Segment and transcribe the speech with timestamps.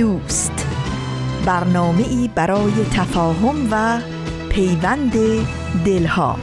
[0.00, 0.66] دوست.
[1.46, 4.00] برنامه ای برای تفاهم و
[4.48, 5.12] پیوند
[5.84, 6.36] دلها.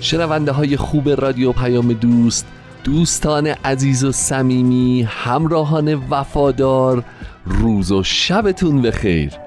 [0.00, 2.46] شنونده های خوب رادیو پیام دوست
[2.84, 7.04] دوستان عزیز و صمیمی همراهان وفادار
[7.44, 9.45] روز و شبتون بخیر.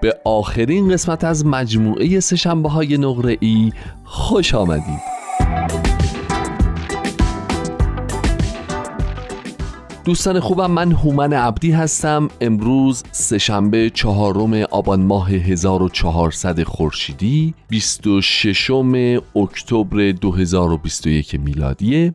[0.00, 3.72] به آخرین قسمت از مجموعه سشنبه های نقره ای
[4.04, 5.00] خوش آمدید.
[10.04, 12.28] دوستان خوبم من هومن عبدی هستم.
[12.40, 18.70] امروز سهشنبه چهارم آبان ماه 1400 خورشیدی 26
[19.36, 22.14] اکتبر 2021 میلادیه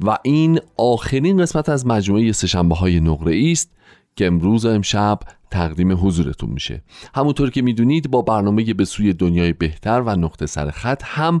[0.00, 3.70] و این آخرین قسمت از مجموعه سشنبه های نقره است
[4.16, 5.18] که امروز و امشب
[5.50, 6.82] تقدیم حضورتون میشه.
[7.14, 11.40] همونطور که می‌دونید با برنامه به سوی دنیای بهتر و نقطه سر خط هم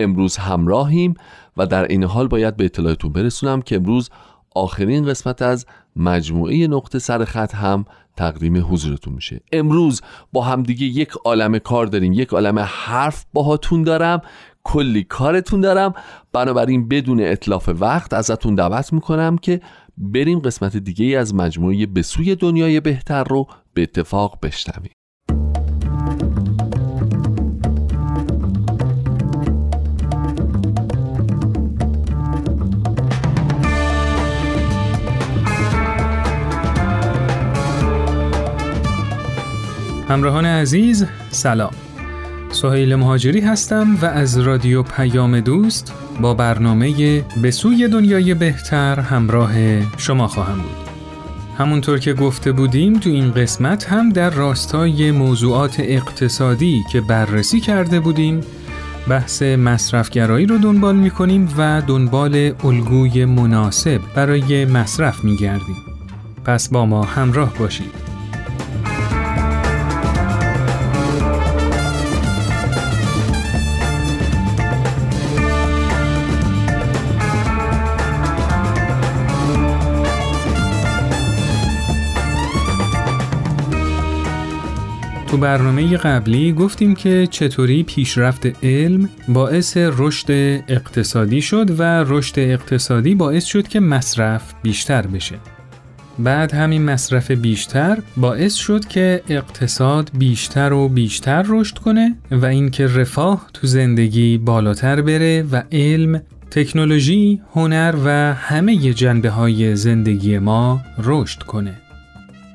[0.00, 1.14] امروز همراهیم
[1.56, 4.10] و در این حال باید به اطلاعتون برسونم که امروز
[4.54, 7.84] آخرین قسمت از مجموعه نقطه سر خط هم
[8.16, 9.40] تقدیم حضورتون میشه.
[9.52, 10.00] امروز
[10.32, 14.22] با همدیگه یک عالم کار داریم یک عالم حرف باهاتون دارم
[14.64, 15.94] کلی کارتون دارم.
[16.32, 19.60] بنابراین بدون اطلاف وقت ازتون دعوت می‌کنم که
[19.98, 24.92] بریم قسمت دیگه از مجموعه به سوی دنیای بهتر رو به اتفاق بشنویم.
[40.08, 41.72] همراهان عزیز سلام.
[42.50, 49.52] سهیل مهاجری هستم و از رادیو پیام دوست با برنامه به سوی دنیای بهتر همراه
[49.96, 50.76] شما خواهم بود.
[51.58, 58.00] همونطور که گفته بودیم تو این قسمت هم در راستای موضوعات اقتصادی که بررسی کرده
[58.00, 58.40] بودیم
[59.08, 65.76] بحث مصرفگرایی رو دنبال می کنیم و دنبال الگوی مناسب برای مصرف می گردیم.
[66.44, 68.11] پس با ما همراه باشید.
[85.32, 90.30] تو برنامه قبلی گفتیم که چطوری پیشرفت علم باعث رشد
[90.68, 95.34] اقتصادی شد و رشد اقتصادی باعث شد که مصرف بیشتر بشه.
[96.18, 102.86] بعد همین مصرف بیشتر باعث شد که اقتصاد بیشتر و بیشتر رشد کنه و اینکه
[102.86, 110.80] رفاه تو زندگی بالاتر بره و علم، تکنولوژی، هنر و همه جنبه های زندگی ما
[110.98, 111.81] رشد کنه.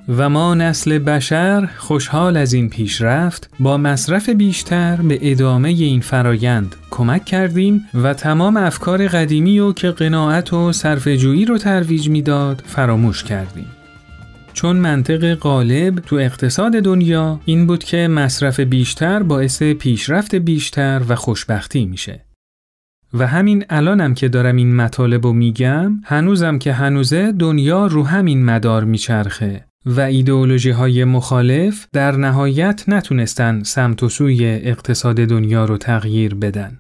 [0.09, 6.75] و ما نسل بشر خوشحال از این پیشرفت با مصرف بیشتر به ادامه این فرایند
[6.91, 13.23] کمک کردیم و تمام افکار قدیمی و که قناعت و صرفجویی رو ترویج می‌داد فراموش
[13.23, 13.67] کردیم.
[14.53, 21.15] چون منطق غالب تو اقتصاد دنیا این بود که مصرف بیشتر باعث پیشرفت بیشتر و
[21.15, 22.25] خوشبختی میشه.
[23.13, 28.45] و همین الانم که دارم این مطالب رو میگم هنوزم که هنوزه دنیا رو همین
[28.45, 35.77] مدار میچرخه و ایدئولوژی های مخالف در نهایت نتونستن سمت و سوی اقتصاد دنیا رو
[35.77, 36.79] تغییر بدن.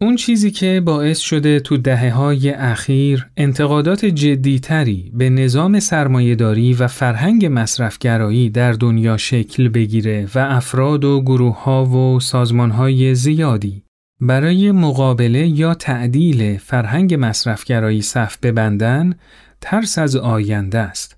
[0.00, 6.86] اون چیزی که باعث شده تو دهه های اخیر انتقادات جدیتری به نظام سرمایهداری و
[6.86, 13.82] فرهنگ مصرفگرایی در دنیا شکل بگیره و افراد و گروه ها و سازمان های زیادی
[14.20, 19.14] برای مقابله یا تعدیل فرهنگ مصرفگرایی صف ببندن
[19.60, 21.16] ترس از آینده است.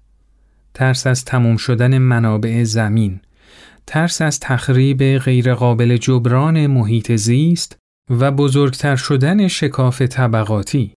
[0.78, 3.20] ترس از تموم شدن منابع زمین،
[3.86, 7.76] ترس از تخریب غیرقابل جبران محیط زیست
[8.10, 10.92] و بزرگتر شدن شکاف طبقاتی.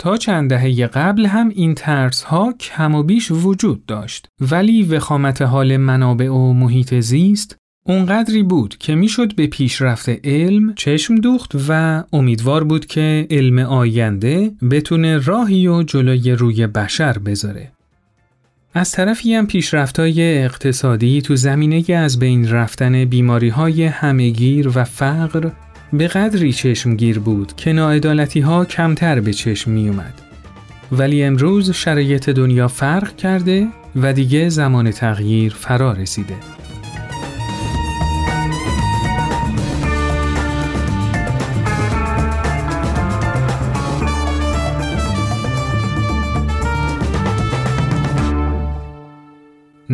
[0.00, 5.42] تا چند دهه قبل هم این ترس ها کم و بیش وجود داشت ولی وخامت
[5.42, 7.56] حال منابع و محیط زیست
[7.86, 14.52] اونقدری بود که می‌شد به پیشرفت علم چشم دوخت و امیدوار بود که علم آینده
[14.70, 17.72] بتونه راهی و جلوی روی بشر بذاره.
[18.76, 25.50] از طرفی هم پیشرفتهای اقتصادی تو زمینه از بین رفتن بیماری های همگیر و فقر
[25.92, 30.14] به قدری چشمگیر بود که ناعدالتی ها کمتر به چشم می اومد.
[30.92, 33.66] ولی امروز شرایط دنیا فرق کرده
[33.96, 36.53] و دیگه زمان تغییر فرا رسیده.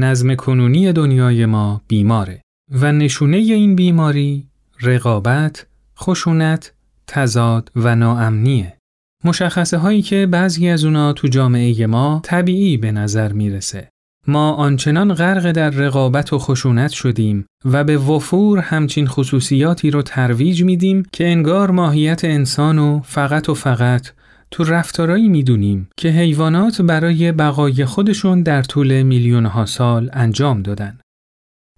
[0.04, 4.46] نظم کنونی دنیای ما بیماره و نشونه این بیماری
[4.82, 5.66] رقابت،
[5.98, 6.72] خشونت،
[7.06, 8.76] تضاد و ناامنیه.
[9.24, 13.88] مشخصه هایی که بعضی از اونا تو جامعه ما طبیعی به نظر می‌رسه.
[14.26, 20.62] ما آنچنان غرق در رقابت و خشونت شدیم و به وفور همچین خصوصیاتی رو ترویج
[20.62, 24.08] میدیم که انگار ماهیت انسان و فقط و فقط
[24.50, 30.98] تو رفتارایی می‌دونیم که حیوانات برای بقای خودشون در طول میلیون ها سال انجام دادن.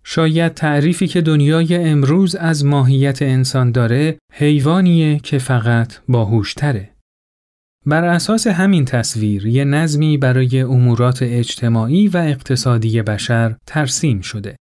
[0.04, 6.92] شاید تعریفی که دنیای امروز از ماهیت انسان داره حیوانیه که فقط باهوشتره.
[7.86, 14.56] بر اساس همین تصویر یه نظمی برای امورات اجتماعی و اقتصادی بشر ترسیم شده.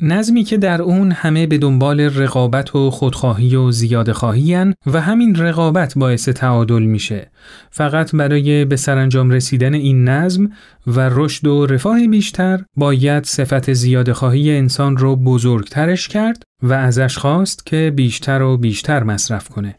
[0.00, 4.54] نظمی که در اون همه به دنبال رقابت و خودخواهی و زیاده خواهی
[4.86, 7.30] و همین رقابت باعث تعادل میشه.
[7.70, 10.50] فقط برای به سرانجام رسیدن این نظم
[10.86, 17.18] و رشد و رفاه بیشتر باید صفت زیاده خواهی انسان رو بزرگترش کرد و ازش
[17.18, 19.78] خواست که بیشتر و بیشتر مصرف کنه.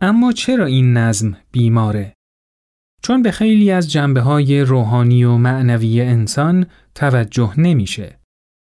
[0.00, 2.14] اما چرا این نظم بیماره؟
[3.02, 8.18] چون به خیلی از جنبه های روحانی و معنوی انسان توجه نمیشه.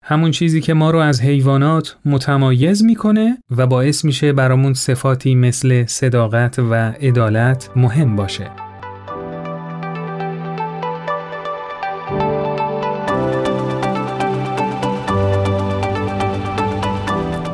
[0.08, 5.86] همون چیزی که ما رو از حیوانات متمایز می‌کنه و باعث میشه برامون صفاتی مثل
[5.86, 8.52] صداقت و عدالت مهم باشه.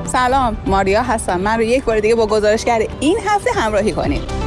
[0.06, 4.40] سلام ماریا هستم من رو یک بار دیگه با گزارشگر این هفته همراهی کنید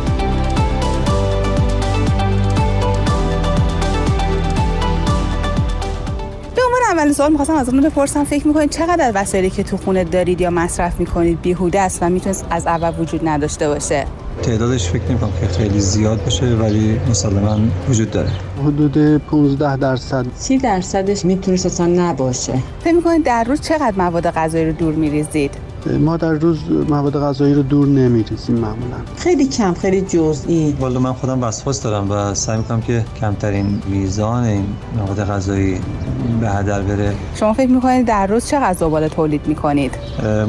[6.99, 8.25] اول سوال می‌خواستم از اون بپرسم.
[8.25, 12.09] فکر می‌کنید چقدر از وسایلی که تو خونه دارید یا مصرف می‌کنید بیهوده است و
[12.09, 14.05] می‌تونست از اول وجود نداشته باشه؟
[14.43, 17.59] تعدادش فکر نمی‌کنم که خیلی زیاد باشه ولی مسلما
[17.89, 18.31] وجود داره.
[18.65, 20.27] حدود 15 درصد.
[20.37, 22.53] 30 درصدش می‌تونست اصلا نباشه.
[22.85, 25.51] فکر می‌کنید در روز چقدر مواد غذایی رو دور میریزید؟
[25.87, 26.59] ما در روز
[26.89, 28.97] مواد غذایی رو دور نمیریزیم معمولا.
[29.17, 30.77] خیلی کم خیلی جزئی.
[30.81, 34.65] والا من خودم وسواس دارم و سعی می‌کنم که کمترین میزان این
[34.97, 35.81] مواد غذایی
[36.41, 37.15] به هدر بره.
[37.35, 39.93] شما فکر می‌کنید در روز چقدر زباله تولید می‌کنید؟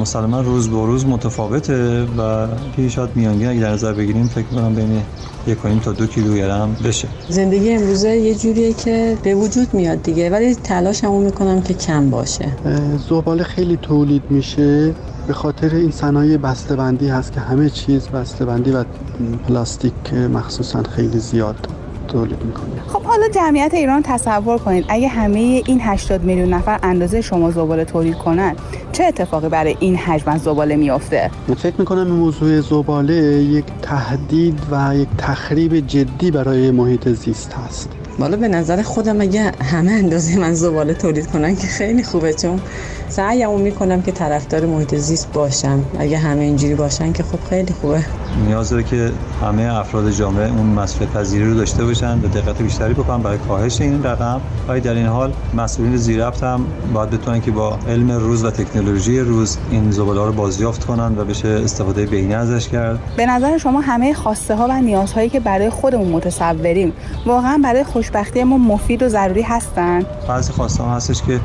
[0.02, 2.48] مسلما روز به روز متفاوته و
[2.90, 5.02] شاید میانگین اگه در نظر بگیریم فکر می‌کنم بین
[5.48, 7.08] یک تا دو کیلوگرم بشه.
[7.30, 12.46] زندگی امروزه یه جوریه که به وجود میاد دیگه ولی تلاشمو می‌کنم که کم باشه.
[13.10, 14.94] زباله خیلی تولید میشه.
[15.27, 18.83] به خاطر این صنایع بسته‌بندی هست که همه چیز بسته‌بندی و
[19.48, 21.56] پلاستیک مخصوصا خیلی زیاد
[22.07, 22.81] تولید می‌کنه.
[22.88, 27.86] خب حالا جمعیت ایران تصور کنید اگه همه این 80 میلیون نفر اندازه شما زباله
[27.86, 28.56] تولید کنن
[28.92, 33.13] چه اتفاقی برای این حجم از زباله میافته؟ من فکر می‌کنم این موضوع زباله
[33.44, 37.89] یک تهدید و یک تخریب جدی برای محیط زیست هست.
[38.19, 42.62] بالا به نظر خودم اگه همه اندازه من زباله تولید کنن که خیلی خوبه چون
[43.09, 45.84] سعیمو می‌کنم که طرفدار محیط زیست باشم.
[46.00, 48.03] اگه همه اینجوری باشن که خب خیلی خوبه.
[48.36, 49.12] نیاز داره که
[49.42, 53.22] همه افراد جامعه اون مسئولیت پذیری رو داشته باشن و دقت بیشتری بکنن.
[53.22, 57.80] برای کاهش این رقم و در این حال مسئولین زیرفت هم باید بتونن که با
[57.89, 62.70] علم روز و تکنولوژی روز این زباله رو بازیافت کنن و بشه استفاده بهینه ازش
[62.70, 63.00] کرد.
[63.18, 66.94] به نظر شما همه خواسته ها و نیازهایی که برای خودمون متصوریم
[67.25, 71.39] واقعا برای خوشبختی ما مفید و ضروری هستن؟ بعضی خواسته ها هستش که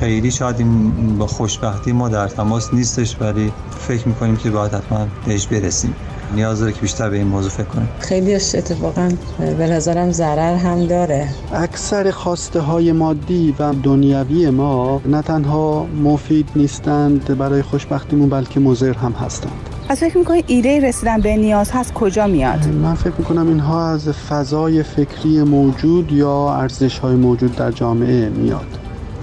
[0.00, 5.06] خیلی شاید این با خوشبختی ما در تماس نیستش ولی فکر می‌کنیم که باید حتما
[5.26, 5.94] بهش برسیم.
[6.34, 7.88] نیاز داره که بیشتر به این موضوع فکر کنیم.
[7.98, 11.28] خیلیش اتفاقا به نظرم ضرر هم داره.
[11.54, 18.92] اکثر خواسته های مادی و دنیوی ما نه تنها مفید نیستند برای خوشبختیمون بلکه مضر
[18.92, 19.52] هم هستند.
[19.88, 24.08] پس فکر می‌کنی ایده رسیدن به نیاز هست کجا میاد؟ من فکر می‌کنم اینها از
[24.08, 28.78] فضای فکری موجود یا ارزش های موجود در جامعه میاد.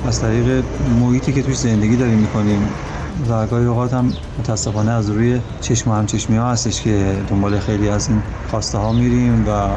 [0.07, 0.63] از طریق
[0.99, 2.69] محیطی که توش زندگی داریم می‌کنیم
[3.29, 7.89] و گاهی اوقات هم متاسفانه از روی چشم و همچشمی ها هستش که دنبال خیلی
[7.89, 9.67] از این خواسته ها میریم و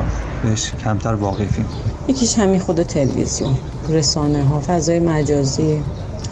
[0.43, 1.67] بهش کمتر واقفیم.
[2.09, 3.57] یکیش همین خود تلویزیون
[3.89, 5.83] رسانه ها فضای مجازی.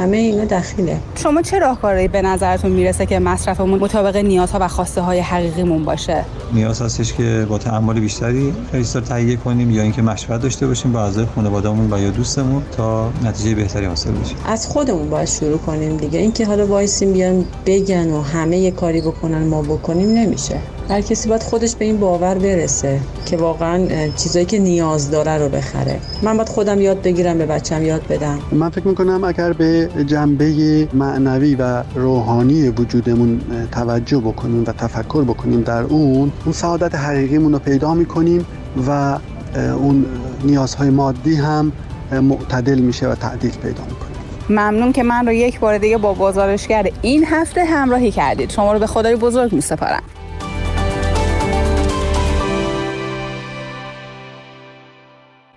[0.02, 0.98] همه اینا دخیله.
[1.14, 6.24] شما چه راهکاری به نظرتون می‌رسه که مصرفمون مطابق نیازها و خواسته های حقیقیمون باشه؟
[6.52, 11.04] نیاز هستش که با تعامل بیشتری فریستار تهیه کنیم یا اینکه مشورت داشته باشیم با
[11.04, 14.34] اعضای خانوادهمون و یا دوستمون تا نتیجه بهتری حاصل بشه.
[14.46, 16.18] از خودمون باید شروع کنیم دیگه.
[16.18, 20.56] اینکه حالا وایسیم بیان بگن و همه یه کاری بکنن ما بکنیم نمیشه.
[20.90, 25.48] هر کسی باید خودش به این باور برسه که واقعا چیزایی که نیاز داره رو
[25.48, 26.00] بخره.
[26.22, 28.38] من باید خودم یاد بگیرم به بچم یاد بدم.
[28.52, 33.40] من فکر می‌کنم اگر به جنبه معنوی و روحانی وجودمون
[33.72, 38.46] توجه بکنیم و تفکر بکنیم در اون اون سعادت حقیقیمون رو پیدا می‌کنیم
[38.88, 39.18] و
[39.56, 40.06] اون
[40.44, 41.72] نیازهای مادی هم
[42.12, 44.08] معتدل میشه و تعدیل پیدا می‌کنه.
[44.50, 48.50] ممنون که من رو یک بار دیگه با بازارشگر این هفته همراهی کردید.
[48.50, 50.02] شما رو به خدای بزرگ میسپارم.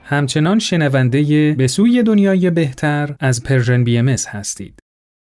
[0.07, 4.79] همچنان شنونده به سوی دنیای بهتر از پرژن بی ام هستید.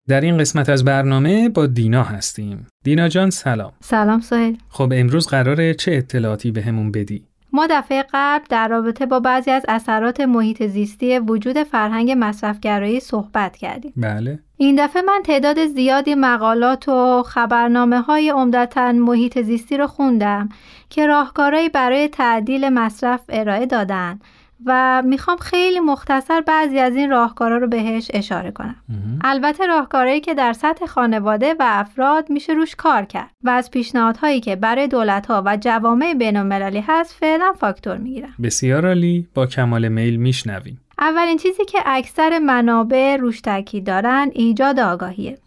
[0.08, 2.68] در این قسمت از برنامه با دینا هستیم.
[2.84, 3.72] دینا جان سلام.
[3.80, 4.58] سلام سهیل.
[4.70, 7.24] خب امروز قراره چه اطلاعاتی به همون بدی؟
[7.54, 13.58] ما دفعه قبل در رابطه با بعضی از اثرات محیط زیستی وجود فرهنگ مصرفگرایی صحبت
[13.58, 13.94] کردیم.
[13.98, 14.40] بله.
[14.58, 20.50] این دفعه من تعداد زیادی مقالات و خبرنامه های عمدتا محیط زیستی رو خوندم
[20.90, 24.20] که راهکارهایی برای تعدیل مصرف ارائه دادن
[24.66, 28.76] و می‌خوام خیلی مختصر بعضی از این راهکارها رو بهش اشاره کنم.
[29.24, 34.40] البته راهکارهایی که در سطح خانواده و افراد میشه روش کار کرد و از پیشنهادهایی
[34.40, 40.16] که برای دولتها و جوامع بینالمللی هست فعلا فاکتور می‌گیرم بسیار عالی با کمال میل
[40.16, 40.80] میشنویم.
[41.02, 45.38] اولین چیزی که اکثر منابع روش تاکید دارن ایجاد آگاهیه.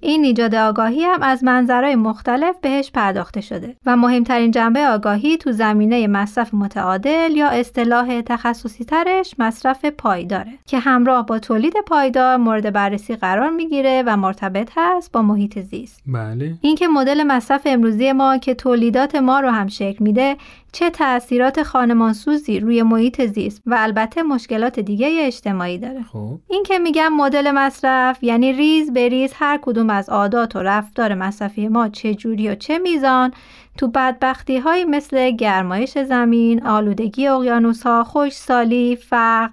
[0.00, 5.52] این ایجاد آگاهی هم از منظرهای مختلف بهش پرداخته شده و مهمترین جنبه آگاهی تو
[5.52, 12.72] زمینه مصرف متعادل یا اصطلاح تخصصی ترش مصرف پایداره که همراه با تولید پایدار مورد
[12.72, 16.02] بررسی قرار می‌گیره و مرتبط هست با محیط زیست.
[16.06, 16.54] بله.
[16.60, 20.36] اینکه مدل مصرف امروزی ما که تولیدات ما رو هم شکل میده
[20.72, 26.02] چه تأثیرات خانمانسوزی روی محیط زیست و البته مشکلات دیگه اجتماعی داره.
[26.02, 26.38] خب.
[26.48, 31.14] این که میگم مدل مصرف یعنی ریز به ریز هر کدوم از عادات و رفتار
[31.14, 33.32] مصرفی ما چه جوری و چه میزان
[33.78, 39.50] تو بدبختی های مثل گرمایش زمین، آلودگی اقیانوس ها، خوشسالی، فقر،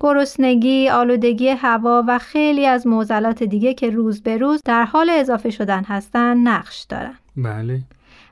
[0.00, 5.50] گرسنگی، آلودگی هوا و خیلی از معضلات دیگه که روز به روز در حال اضافه
[5.50, 7.14] شدن هستن نقش دارن.
[7.36, 7.80] بله.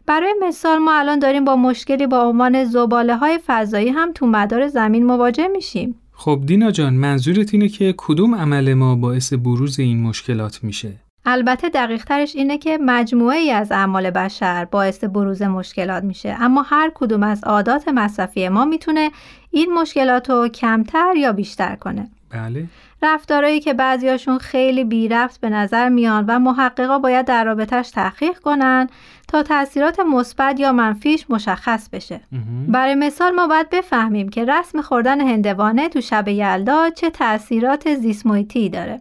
[0.08, 4.68] برای مثال ما الان داریم با مشکلی با عنوان زباله های فضایی هم تو مدار
[4.68, 5.94] زمین مواجه میشیم.
[6.12, 10.92] خب دینا جان منظورت اینه که کدوم عمل ما باعث بروز این مشکلات میشه؟
[11.24, 16.62] البته دقیق ترش اینه که مجموعه ای از اعمال بشر باعث بروز مشکلات میشه اما
[16.62, 19.10] هر کدوم از عادات مصرفی ما می‌تونه
[19.50, 22.10] این مشکلات رو کمتر یا بیشتر کنه.
[22.30, 22.66] بله
[23.02, 28.38] رفتارهایی که بعضیاشون خیلی بی رفت به نظر میان و محققا باید در رابطش تحقیق
[28.38, 28.88] کنن
[29.28, 32.20] تا تاثیرات مثبت یا منفیش مشخص بشه.
[32.68, 38.24] برای مثال ما باید بفهمیم که رسم خوردن هندوانه تو شب یلدا چه تاثیرات زیست
[38.72, 39.00] داره.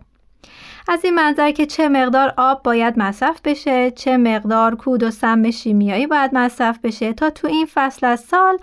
[0.89, 5.51] از این منظر که چه مقدار آب باید مصرف بشه چه مقدار کود و سم
[5.51, 8.57] شیمیایی باید مصرف بشه تا تو این فصل از سال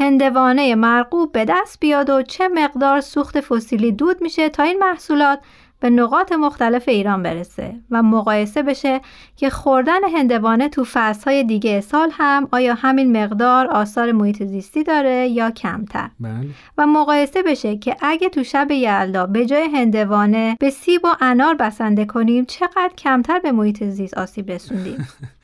[0.00, 5.38] هندوانه مرغوب به دست بیاد و چه مقدار سوخت فسیلی دود میشه تا این محصولات
[5.80, 9.00] به نقاط مختلف ایران برسه و مقایسه بشه
[9.36, 15.28] که خوردن هندوانه تو فصلهای دیگه سال هم آیا همین مقدار آثار محیط زیستی داره
[15.28, 16.32] یا کمتر بله.
[16.78, 21.54] و مقایسه بشه که اگه تو شب یلدا به جای هندوانه به سیب و انار
[21.54, 25.08] بسنده کنیم چقدر کمتر به محیط زیست آسیب رسوندیم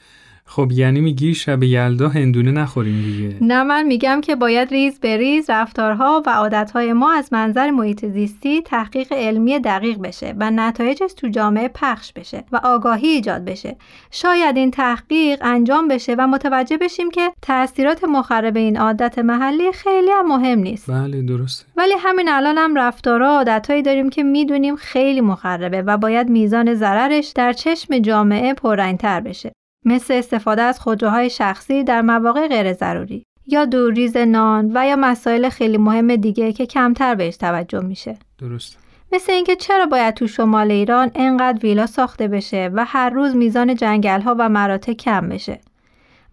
[0.49, 3.37] خب یعنی میگی شب یلدا هندونه نخوریم دیگه.
[3.41, 8.07] نه من میگم که باید ریز به ریز رفتارها و عادتهای ما از منظر محیط
[8.07, 13.76] زیستی تحقیق علمی دقیق بشه و نتایجش تو جامعه پخش بشه و آگاهی ایجاد بشه.
[14.11, 20.11] شاید این تحقیق انجام بشه و متوجه بشیم که تاثیرات مخرب این عادت محلی خیلی
[20.11, 20.91] هم مهم نیست.
[20.91, 21.67] بله درسته.
[21.76, 27.33] ولی همین الان هم رفتارها عادتهایی داریم که می‌دونیم خیلی مخربه و باید میزان ضررش
[27.35, 29.53] در چشم جامعه پررنگتر بشه.
[29.87, 35.49] مثل استفاده از خودروهای شخصی در مواقع غیر ضروری یا دورریز نان و یا مسائل
[35.49, 38.16] خیلی مهم دیگه که کمتر بهش توجه میشه.
[38.38, 38.78] درست.
[39.12, 43.75] مثل اینکه چرا باید تو شمال ایران انقدر ویلا ساخته بشه و هر روز میزان
[43.75, 45.61] جنگل ها و مراتع کم بشه.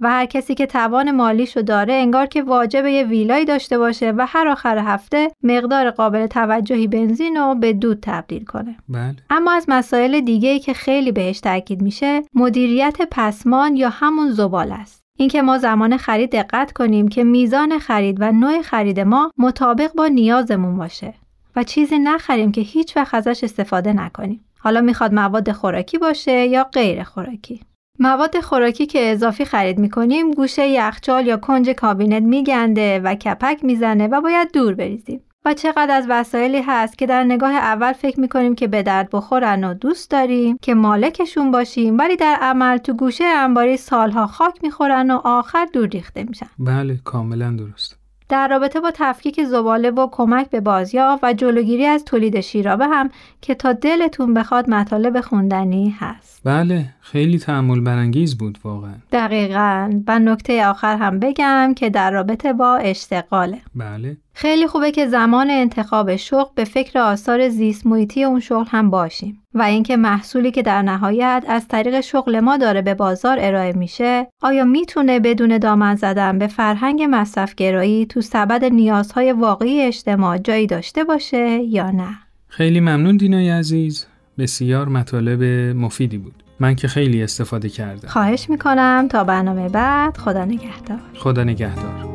[0.03, 4.25] و هر کسی که توان مالیشو داره انگار که واجب یه ویلایی داشته باشه و
[4.29, 8.75] هر آخر هفته مقدار قابل توجهی بنزین رو به دود تبدیل کنه.
[8.89, 9.15] بله.
[9.29, 14.72] اما از مسائل دیگه ای که خیلی بهش تاکید میشه مدیریت پسمان یا همون زبال
[14.72, 15.03] است.
[15.17, 20.07] اینکه ما زمان خرید دقت کنیم که میزان خرید و نوع خرید ما مطابق با
[20.07, 21.13] نیازمون باشه
[21.55, 24.45] و چیزی نخریم که هیچ وقت ازش استفاده نکنیم.
[24.60, 27.62] حالا می‌خواد مواد خوراکی باشه یا غیر خوراکی
[28.00, 34.07] مواد خوراکی که اضافی خرید می‌کنیم گوشه یخچال یا کنج کابینت میگنده و کپک می‌زنه
[34.07, 35.21] و باید دور بریزیم.
[35.45, 39.63] و چقدر از وسایلی هست که در نگاه اول فکر می‌کنیم که به درد بخورن
[39.63, 45.12] و دوست داریم که مالکشون باشیم ولی در عمل تو گوشه انباری سالها خاک می‌خورن
[45.12, 46.47] و آخر دور ریخته میشن.
[46.59, 47.97] بله کاملا درست.
[48.29, 53.09] در رابطه با تفکیک زباله و کمک به بازیافت و جلوگیری از تولید شیرابه هم
[53.41, 56.33] که تا دلتون بخواد مطالب خوندنی هست.
[56.45, 58.93] بله خیلی تعمل برانگیز بود واقعا.
[59.12, 63.57] دقیقا و نکته آخر هم بگم که در رابطه با اشتغاله.
[63.75, 64.17] بله.
[64.33, 69.39] خیلی خوبه که زمان انتخاب شغل به فکر آثار زیست محیطی اون شغل هم باشیم
[69.53, 74.27] و اینکه محصولی که در نهایت از طریق شغل ما داره به بازار ارائه میشه
[74.41, 81.03] آیا می‌تونه بدون دامن زدن به فرهنگ مصرفگرایی تو سبد نیازهای واقعی اجتماع جایی داشته
[81.03, 82.09] باشه یا نه
[82.47, 84.05] خیلی ممنون دینای عزیز
[84.38, 85.44] بسیار مطالب
[85.78, 86.44] مفیدی بود.
[86.60, 88.08] من که خیلی استفاده کردم.
[88.08, 89.08] خواهش می‌کنم.
[89.10, 91.00] تا برنامه بعد خدا نگهدار.
[91.13, 92.13] خدا نگهدار.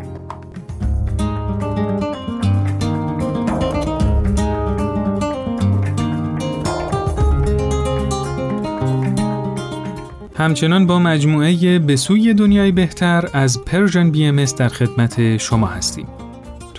[10.37, 16.07] همچنان با مجموعه به سوی دنیای بهتر از پرژن بی ام در خدمت شما هستیم.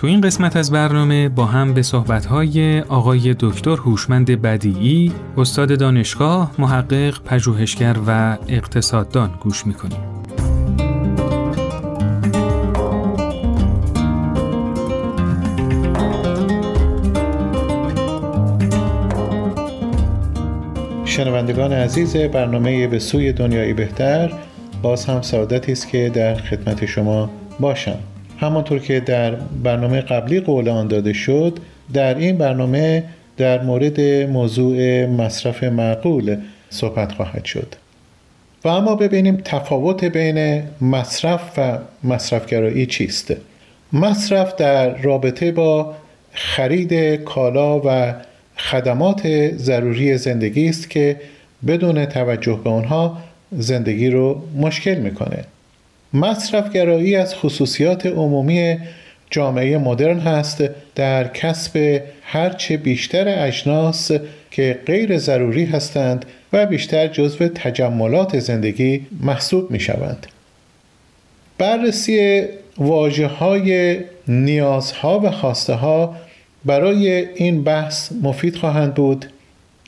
[0.00, 6.52] تو این قسمت از برنامه با هم به صحبت‌های آقای دکتر هوشمند بدیعی، استاد دانشگاه،
[6.58, 9.98] محقق، پژوهشگر و اقتصاددان گوش می‌کنیم.
[21.04, 24.32] شنوندگان عزیز برنامه به سوی دنیایی بهتر
[24.82, 27.30] باز هم سعادتی است که در خدمت شما
[27.60, 27.98] باشم
[28.40, 31.58] همانطور که در برنامه قبلی قول آن داده شد
[31.92, 33.04] در این برنامه
[33.36, 36.36] در مورد موضوع مصرف معقول
[36.70, 37.74] صحبت خواهد شد.
[38.64, 43.34] و اما ببینیم تفاوت بین مصرف و مصرفگرایی چیست.
[43.92, 45.94] مصرف در رابطه با
[46.32, 48.14] خرید کالا و
[48.56, 51.16] خدمات ضروری زندگی است که
[51.66, 53.18] بدون توجه به آنها
[53.52, 55.44] زندگی رو مشکل می‌کنه.
[56.14, 58.78] مصرفگرایی از خصوصیات عمومی
[59.30, 64.10] جامعه مدرن هست در کسب هرچه بیشتر اجناس
[64.50, 70.26] که غیر ضروری هستند و بیشتر جزو تجملات زندگی محسوب می شوند.
[71.58, 72.44] بررسی
[72.78, 76.16] واجه های نیازها و خواسته ها
[76.64, 79.26] برای این بحث مفید خواهند بود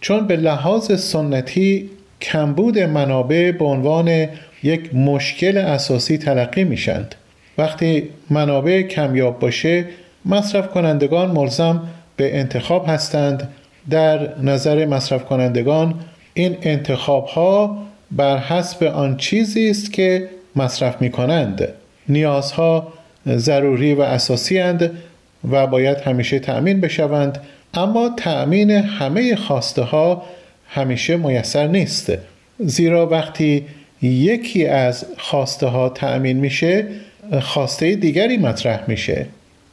[0.01, 4.29] چون به لحاظ سنتی کمبود منابع به عنوان
[4.63, 7.15] یک مشکل اساسی تلقی میشند.
[7.59, 9.85] وقتی منابع کمیاب باشه
[10.25, 11.83] مصرف کنندگان ملزم
[12.17, 13.49] به انتخاب هستند.
[13.91, 15.95] در نظر مصرف کنندگان
[16.35, 17.79] این انتخاب ها
[18.11, 21.69] بر حسب آن چیزی است که مصرف می کنند
[22.09, 22.93] نیازها
[23.29, 24.91] ضروری و اساسی هند
[25.51, 27.39] و باید همیشه تأمین بشوند.
[27.75, 30.23] اما تأمین همه خواسته ها
[30.69, 32.13] همیشه میسر نیست.
[32.59, 33.65] زیرا وقتی
[34.03, 36.87] یکی از خواسته ها تأمین میشه
[37.43, 39.27] خواسته دیگری مطرح میشه.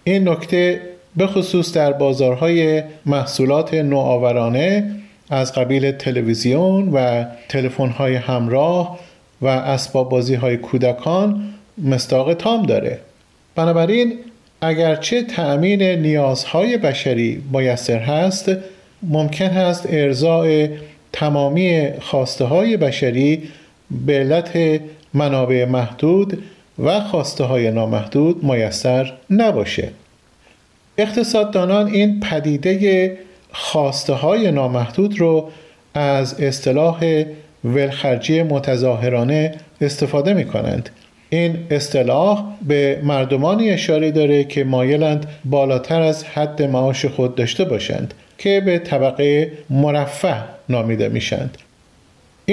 [0.03, 0.81] این نکته
[1.15, 4.91] به خصوص در بازارهای محصولات نوآورانه
[5.29, 8.99] از قبیل تلویزیون و تلفن‌های همراه
[9.41, 12.99] و اسباب بازی های کودکان مستاق تام داره.
[13.55, 14.13] بنابراین
[14.61, 18.51] اگرچه تأمین نیازهای بشری میسر هست
[19.03, 20.67] ممکن است ارزاع
[21.13, 23.43] تمامی خواسته های بشری
[23.91, 24.81] به علت
[25.13, 26.43] منابع محدود
[26.79, 29.89] و خواسته های نامحدود میسر نباشه.
[30.97, 33.17] اقتصاددانان این پدیده
[33.51, 35.49] خواسته های نامحدود رو
[35.93, 37.23] از اصطلاح
[37.63, 40.89] ولخرجی متظاهرانه استفاده می کنند
[41.29, 48.13] این اصطلاح به مردمانی اشاره داره که مایلند بالاتر از حد معاش خود داشته باشند
[48.37, 50.35] که به طبقه مرفه
[50.69, 51.57] نامیده میشند.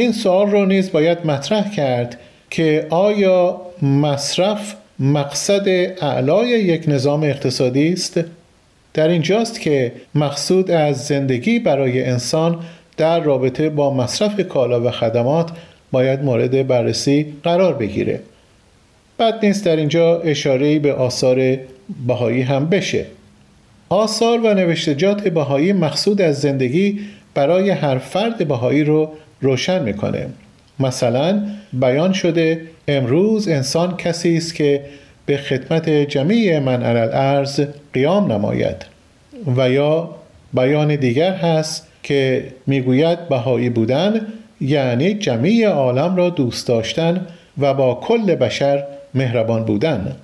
[0.00, 2.18] این سوال رو نیز باید مطرح کرد
[2.50, 5.68] که آیا مصرف مقصد
[6.02, 8.20] اعلای یک نظام اقتصادی است؟
[8.94, 12.58] در اینجاست که مقصود از زندگی برای انسان
[12.96, 15.50] در رابطه با مصرف کالا و خدمات
[15.92, 18.20] باید مورد بررسی قرار بگیره.
[19.18, 21.58] بد نیست در اینجا اشاره به آثار
[22.06, 23.06] بهایی هم بشه.
[23.88, 27.00] آثار و نوشتجات بهایی مقصود از زندگی
[27.34, 30.26] برای هر فرد بهایی رو روشن می‌کنه.
[30.80, 34.82] مثلا بیان شده امروز انسان کسی است که
[35.26, 37.60] به خدمت جمیع من علل ارز
[37.92, 38.86] قیام نماید
[39.56, 40.10] و یا
[40.54, 44.26] بیان دیگر هست که می‌گوید بهایی بودن
[44.60, 47.26] یعنی جمیع عالم را دوست داشتن
[47.58, 50.16] و با کل بشر مهربان بودن.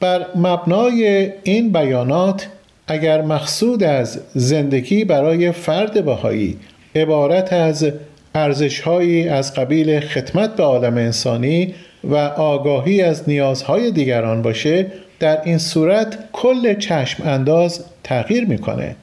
[0.00, 2.48] بر مبنای این بیانات
[2.86, 6.56] اگر مقصود از زندگی برای فرد بهایی
[6.94, 7.86] عبارت از
[8.34, 14.86] ارزشهایی از قبیل خدمت به عالم انسانی و آگاهی از نیازهای دیگران باشه
[15.20, 18.96] در این صورت کل چشم انداز تغییر می‌کنه.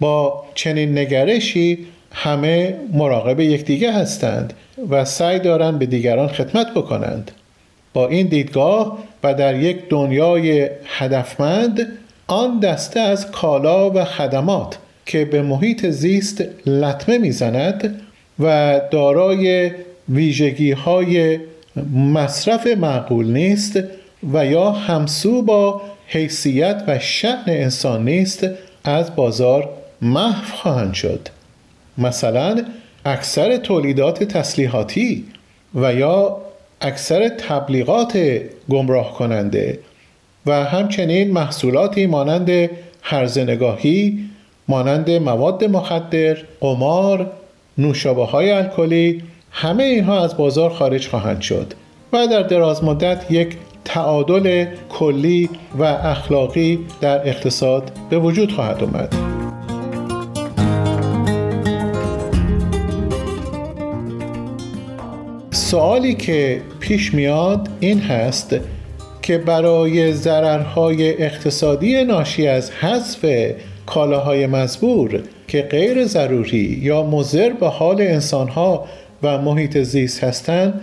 [0.00, 1.78] با چنین نگرشی
[2.12, 4.52] همه مراقب یکدیگه هستند
[4.90, 7.30] و سعی دارند به دیگران خدمت بکنند.
[7.92, 11.86] با این دیدگاه و در یک دنیای هدفمند
[12.26, 18.00] آن دسته از کالا و خدمات که به محیط زیست لطمه می‌زند
[18.38, 19.70] و دارای
[20.08, 21.38] ویژگی های
[21.94, 23.80] مصرف معقول نیست
[24.32, 28.46] و یا همسو با حیثیت و شعن انسان نیست
[28.84, 29.68] از بازار
[30.02, 31.28] محو خواهند شد.
[31.98, 32.64] مثلا
[33.04, 35.24] اکثر تولیدات تسلیحاتی
[35.74, 36.42] و یا
[36.80, 39.78] اکثر تبلیغات گمراه کننده
[40.46, 42.70] و همچنین محصولاتی مانند
[43.02, 44.24] هرزنگاهی
[44.68, 47.30] مانند مواد مخدر، قمار،
[47.78, 51.74] نوشابه های الکلی همه اینها از بازار خارج خواهند شد
[52.12, 59.14] و در دراز مدت یک تعادل کلی و اخلاقی در اقتصاد به وجود خواهد آمد.
[65.50, 68.56] سوالی که پیش میاد این هست
[69.22, 73.24] که برای ضررهای اقتصادی ناشی از حذف
[73.86, 78.84] کالاهای مزبور که غیر ضروری یا مضر به حال انسانها
[79.22, 80.80] و محیط زیست هستند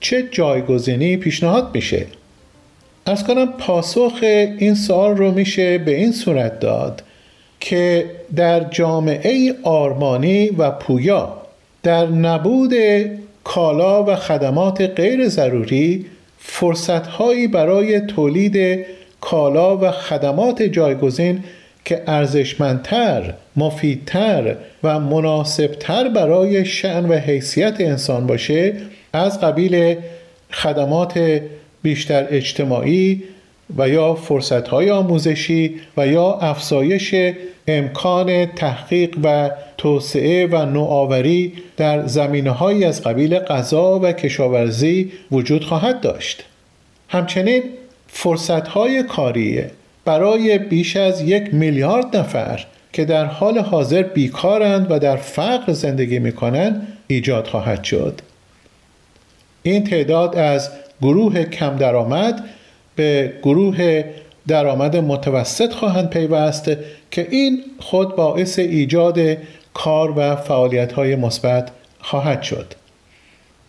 [0.00, 2.06] چه جایگزینی پیشنهاد میشه؟
[3.06, 7.02] از کنم پاسخ این سوال رو میشه به این صورت داد
[7.60, 11.36] که در جامعه آرمانی و پویا
[11.82, 12.74] در نبود
[13.44, 16.06] کالا و خدمات غیر ضروری
[16.38, 18.86] فرصتهایی برای تولید
[19.20, 21.44] کالا و خدمات جایگزین
[21.84, 28.74] که ارزشمندتر، مفیدتر و مناسبتر برای شعن و حیثیت انسان باشه
[29.12, 29.96] از قبیل
[30.52, 31.40] خدمات
[31.82, 33.22] بیشتر اجتماعی
[33.76, 37.14] و یا فرصتهای آموزشی و یا افزایش
[37.66, 46.00] امکان تحقیق و توسعه و نوآوری در زمینه از قبیل غذا و کشاورزی وجود خواهد
[46.00, 46.44] داشت.
[47.08, 47.62] همچنین
[48.08, 49.64] فرصتهای کاری
[50.10, 56.18] برای بیش از یک میلیارد نفر که در حال حاضر بیکارند و در فقر زندگی
[56.18, 58.20] می کنند ایجاد خواهد شد.
[59.62, 60.70] این تعداد از
[61.02, 62.44] گروه کم درآمد
[62.96, 64.04] به گروه
[64.48, 66.70] درآمد متوسط خواهند پیوست
[67.10, 69.18] که این خود باعث ایجاد
[69.74, 71.70] کار و فعالیت های مثبت
[72.00, 72.74] خواهد شد.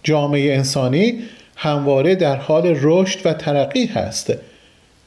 [0.04, 1.20] جامعه انسانی
[1.56, 4.34] همواره در حال رشد و ترقی هست.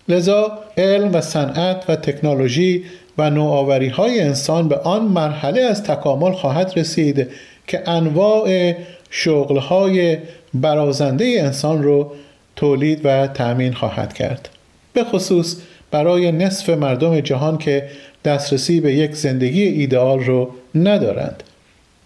[0.08, 2.84] لذا علم و صنعت و تکنولوژی
[3.18, 7.28] و نوآوری های انسان به آن مرحله از تکامل خواهد رسید
[7.66, 8.74] که انواع
[9.10, 10.18] شغل های
[10.54, 12.12] برازنده انسان رو
[12.56, 14.48] تولید و تأمین خواهد کرد.
[14.92, 15.56] به خصوص
[15.90, 17.88] برای نصف مردم جهان که
[18.24, 21.42] دسترسی به یک زندگی ایدئال رو ندارند.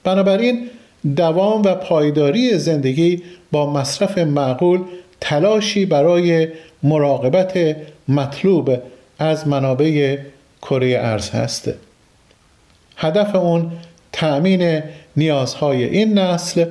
[0.04, 0.70] بنابراین
[1.16, 4.80] دوام و پایداری زندگی با مصرف معقول
[5.20, 6.48] تلاشی برای
[6.82, 7.76] مراقبت
[8.08, 8.78] مطلوب
[9.18, 10.18] از منابع
[10.62, 11.70] کره ارز هست.
[12.96, 13.70] هدف اون
[14.12, 14.82] تأمین
[15.16, 16.64] نیازهای این نسل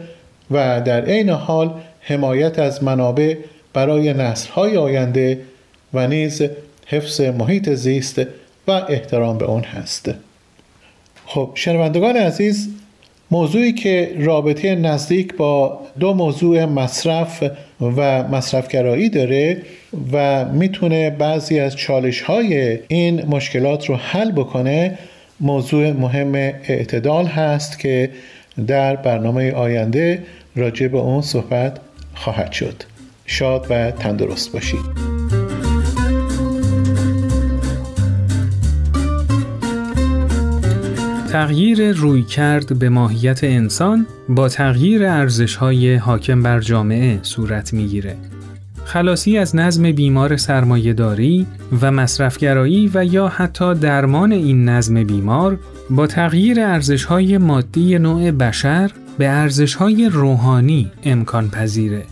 [0.52, 3.36] و در عین حال حمایت از منابع
[3.74, 5.40] برای نسلهای آینده
[5.94, 6.42] و نیز
[6.88, 8.22] حفظ محیط زیست
[8.68, 10.12] و احترام به اون هست
[11.26, 12.70] خب شنوندگان عزیز
[13.32, 17.44] موضوعی که رابطه نزدیک با دو موضوع مصرف
[17.82, 19.62] و مصرفگرایی داره
[20.14, 24.98] و می‌تونه بعضی از چالش های این مشکلات رو حل بکنه
[25.40, 28.10] موضوع مهم اعتدال هست که
[28.68, 30.24] در برنامه آینده
[30.56, 31.78] راجع به اون صحبت
[32.16, 32.84] خواهد شد
[33.26, 35.18] شاد و تندرست باشید
[41.32, 48.16] تغییر روی کرد به ماهیت انسان با تغییر ارزش های حاکم بر جامعه صورت می‌گیره.
[48.88, 51.48] خلاصی از نظم بیمار سرمایهداری
[51.82, 58.32] و مصرفگرایی و یا حتی درمان این نظم بیمار با تغییر ارزش های مادی نوع
[58.32, 62.04] بشر به ارزش های روحانی امکان پذیره.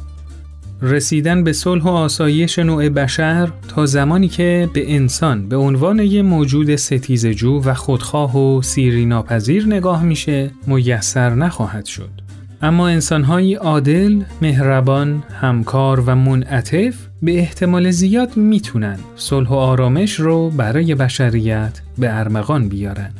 [0.81, 6.21] رسیدن به صلح و آسایش نوع بشر تا زمانی که به انسان به عنوان یه
[6.21, 12.24] موجود ستیزجو و خودخواه و سیری ناپذیر نگاه میشه میسر نخواهد شد.
[12.65, 20.49] اما انسانهایی عادل، مهربان، همکار و منعطف به احتمال زیاد می‌تونن صلح و آرامش رو
[20.49, 23.12] برای بشریت به ارمغان بیارن.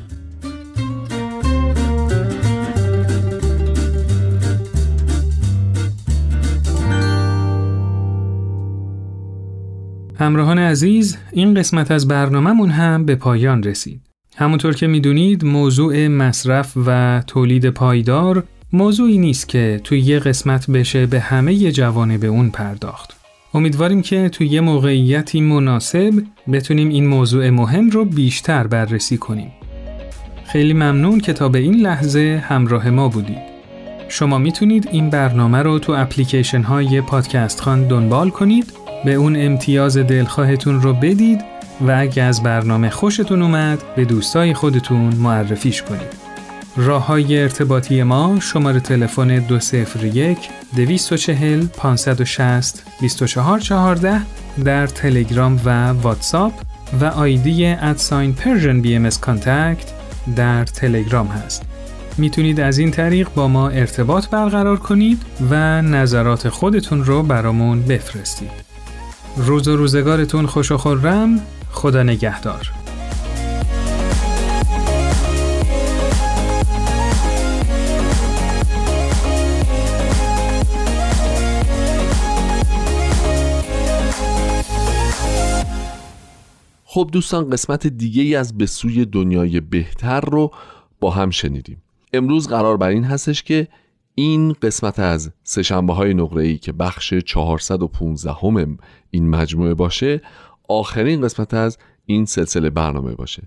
[10.19, 14.01] همراهان عزیز این قسمت از برنامهمون هم به پایان رسید.
[14.38, 21.06] همونطور که می‌دونید موضوع مصرف و تولید پایدار موضوعی نیست که توی یه قسمت بشه
[21.06, 23.15] به همه جوانه به اون پرداخت.
[23.54, 29.51] امیدواریم که توی یه موقعیتی مناسب بتونیم این موضوع مهم رو بیشتر بررسی کنیم.
[30.45, 33.56] خیلی ممنون که تا به این لحظه همراه ما بودید.
[34.08, 38.73] شما می‌تونید این برنامه رو تو اپلیکیشن های پادکست خان دنبال کنید
[39.06, 41.41] به اون امتیاز دلخواهتون رو بدید
[41.88, 46.24] و اگه از برنامه خوشتون اومد به دوستای خودتون معرفیش کنید.
[46.77, 50.38] راه های ارتباطی ما شماره تلفن 201
[50.75, 54.21] 240 560 2414
[54.65, 56.53] در تلگرام و واتساپ
[57.01, 59.10] و آیدی at sign Persian BM
[60.35, 61.63] در تلگرام هست.
[62.17, 68.51] می‌تونید از این طریق با ما ارتباط برقرار کنید و نظرات خودتون رو برامون بفرستید.
[69.38, 72.85] روز و روزگارتون خوش و خرم خدا نگهدار
[86.95, 90.51] خب دوستان قسمت دیگه ای از به سوی دنیای بهتر رو
[90.99, 91.81] با هم شنیدیم.
[92.13, 93.67] امروز قرار بر این هستش که
[94.15, 98.77] این قسمت از سهشنبه های نقره ای که بخش 415 همم
[99.12, 100.21] این مجموعه باشه
[100.69, 103.43] آخرین قسمت از این سلسله برنامه باشه.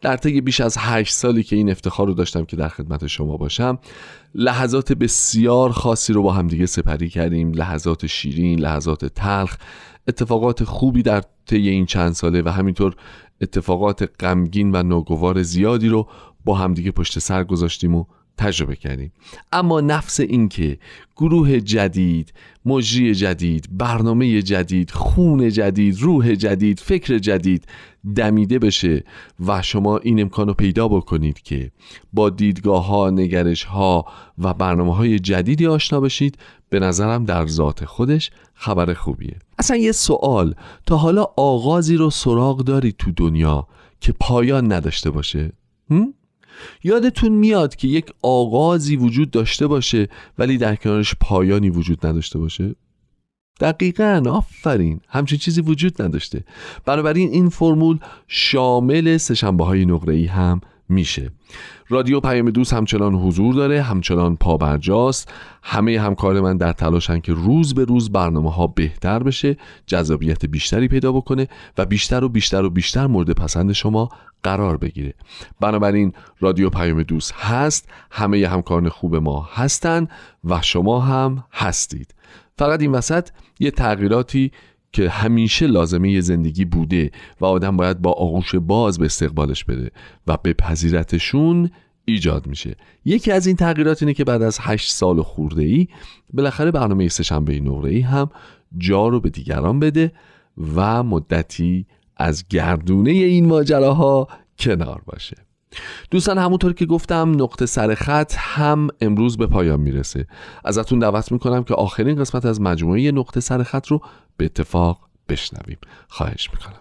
[0.00, 3.36] در طی بیش از 8 سالی که این افتخار رو داشتم که در خدمت شما
[3.36, 3.78] باشم
[4.34, 7.52] لحظات بسیار خاصی رو با همدیگه سپری کردیم.
[7.52, 9.56] لحظات شیرین لحظات تلخ
[10.08, 12.94] اتفاقات خوبی در طی این چند ساله و همینطور
[13.40, 16.08] اتفاقات غمگین و ناگوار زیادی رو
[16.44, 18.04] با همدیگه پشت سر گذاشتیم و
[18.40, 19.12] تجربه کردیم.
[19.52, 20.78] اما نفس اینکه
[21.16, 22.32] گروه جدید
[22.64, 27.66] مجری جدید برنامه جدید خون جدید روح جدید فکر جدید
[28.16, 29.04] دمیده بشه
[29.46, 31.70] و شما این امکان رو پیدا بکنید که
[32.12, 34.04] با دیدگاه ها نگرش ها
[34.38, 39.36] و برنامه های جدیدی آشنا بشید به نظرم در ذات خودش خبر خوبیه.
[39.58, 40.54] اصلا یه سوال
[40.86, 43.66] تا حالا آغازی رو سراغ دارید تو دنیا
[44.00, 45.52] که پایان نداشته باشه؟
[46.84, 52.74] یادتون میاد که یک آغازی وجود داشته باشه ولی در کنارش پایانی وجود نداشته باشه؟
[53.60, 56.44] دقیقا آفرین همچین چیزی وجود نداشته.
[56.84, 60.60] بنابراین این فرمول شامل سشنبه های نقره هم
[60.90, 61.30] میشه.
[61.88, 67.74] رادیو پیام دوست همچنان حضور داره همچنان پابرجاست همه همکار من در تلاشن که روز
[67.74, 71.48] به روز برنامه ها بهتر بشه جذابیت بیشتری پیدا بکنه
[71.78, 74.08] و بیشتر و بیشتر و بیشتر مورد پسند شما
[74.42, 75.14] قرار بگیره.
[75.60, 80.08] بنابراین رادیو پیام دوست هست همه همکاران خوب ما هستن
[80.44, 82.14] و شما هم هستید.
[82.58, 84.52] فقط این وسط یه تغییراتی
[84.92, 89.90] که همیشه لازمه زندگی بوده و آدم باید با آغوش باز به استقبالش بده
[90.26, 91.70] و به پذیرتشون
[92.04, 92.76] ایجاد میشه.
[93.04, 95.88] یکی از این تغییرات اینه که بعد از هشت سال خورده ای
[96.32, 98.30] بالاخره برنامه سهشنبه نقره ای هم
[98.78, 100.12] جا رو به دیگران بده
[100.76, 105.36] و مدتی از گردونه این ماجراها کنار باشه.
[106.10, 110.26] دوستان همونطور که گفتم نقطه سر خط هم امروز به پایان می‌رسه.
[110.64, 114.00] ازتون دعوت می‌کنم که آخرین قسمت از مجموعه نقطه سر خط رو
[114.36, 115.78] به اتفاق بشنویم.
[116.08, 116.80] خواهش می‌کنم.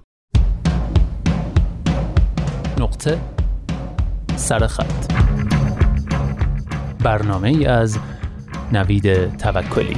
[2.80, 3.20] نقطه
[4.36, 5.14] سر خط.
[7.04, 8.00] برنامه ای از
[8.74, 9.98] نوید توکلی.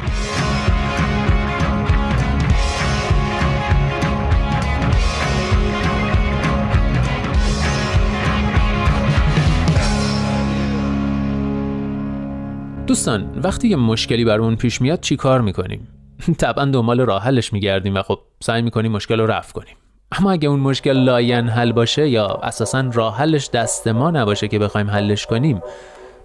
[12.91, 15.88] دوستان وقتی یه مشکلی برامون پیش میاد چی کار می‌کنیم؟
[16.38, 19.75] طبعا دنبال راه حلش میگردیم و خب سعی می‌کنیم مشکل رو رفع کنیم.
[20.12, 24.60] اما اگه اون مشکل لاین حل باشه یا اساسا راه حلش دست ما نباشه که
[24.60, 25.62] بخوایم حلش کنیم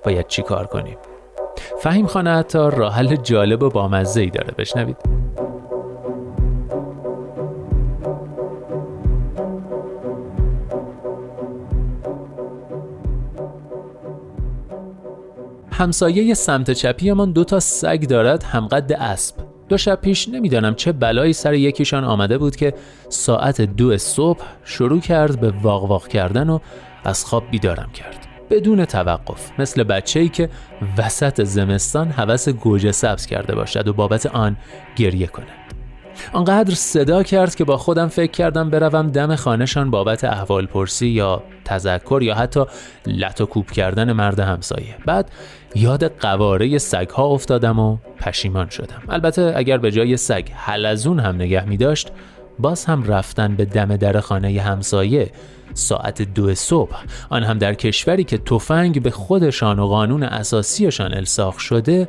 [0.05, 0.97] باید چی کار کنیم؟
[1.83, 4.55] فهیم خانه حتی راه حل جالب و بامزه ای داره.
[4.59, 4.97] بشنوید.
[15.79, 19.37] همسایه سمت چپیمان دو تا سگ دارد همقد اسب.
[19.69, 22.75] دو شب پیش نمی‌دانم چه بلایی سر یکیشان آمده بود که
[23.09, 26.59] ساعت دو صبح شروع کرد به واق واق کردن و
[27.05, 28.27] از خواب بیدارم کرد.
[28.51, 30.51] بدون توقف مثل بچه ای که
[30.99, 34.57] وسط زمستان هوس گوجه سبز کرده باشد و بابت آن
[34.97, 35.47] گریه کنه
[36.33, 41.43] آنقدر صدا کرد که با خودم فکر کردم بروم دم خانهشان بابت احوال پرسی یا
[41.65, 42.65] تذکر یا حتی
[43.07, 44.97] لط کوب کردن مرد همسایه.
[45.07, 45.31] بعد
[45.75, 49.03] یاد قواره سگ ها افتادم و پشیمان شدم.
[49.09, 52.13] البته اگر به جای سگ حلزون هم نگه می داشت
[52.59, 55.31] باز هم رفتن به دم در خانه همسایه
[55.75, 56.97] ساعت دو صبح.
[57.31, 62.09] آن هم در کشوری که تفنگ به خودشان و قانون اساسیشان الساخ شده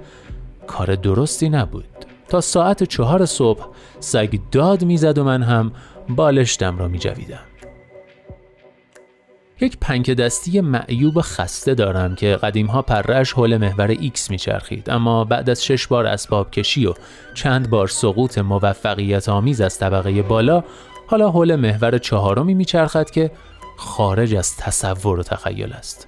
[0.68, 2.07] کار درستی نبود.
[2.30, 3.68] تا ساعت چهار صبح
[4.00, 5.72] سگ داد می‌زد و من هم
[6.10, 7.40] بالشتم را می جویدم.
[9.62, 15.24] یک پنکه دستی معیوب خسته دارم که قدیم ها پرش حول محور ایکس میچرخید اما
[15.24, 16.94] بعد از شش بار اسباب کشی و
[17.34, 20.64] چند بار سقوط موفقیت آمیز از طبقه بالا
[21.08, 23.32] حالا حول محور چهارمی میچرخد که
[23.78, 26.08] خارج از تصور و تخیل است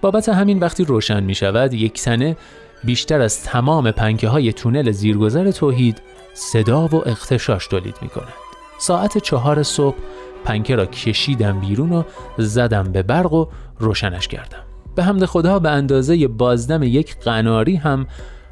[0.00, 2.36] بابت همین وقتی روشن می شود یک سنه
[2.84, 6.02] بیشتر از تمام پنکه های تونل زیرگذر توحید
[6.34, 8.32] صدا و اختشاش تولید می کند.
[8.78, 9.96] ساعت چهار صبح
[10.44, 12.02] پنکه را کشیدم بیرون و
[12.38, 13.46] زدم به برق و
[13.78, 14.62] روشنش کردم.
[14.94, 18.06] به حمد خدا به اندازه بازدم یک قناری هم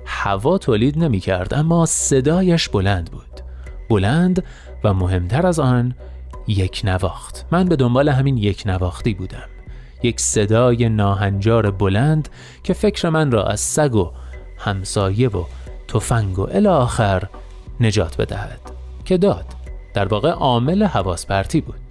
[0.07, 3.41] هوا تولید نمی کرد اما صدایش بلند بود.
[3.91, 4.45] بلند
[4.85, 5.95] و مهمتر از آن
[6.47, 7.47] یک نواخت.
[7.51, 9.58] من به دنبال همین یک نواختی بودم.
[10.03, 12.29] یک صدای ناهنجار بلند
[12.63, 14.11] که فکر من را از سگ و
[14.59, 15.45] همسایه و
[15.89, 17.23] تفنگ و آخر
[17.81, 18.61] نجات بدهد
[19.05, 19.45] که داد
[19.95, 21.89] در واقع عامل حواس پرتی بود.